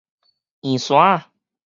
[0.61, 1.29] 圓山仔